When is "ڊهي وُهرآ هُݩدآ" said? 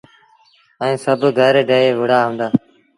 1.69-2.47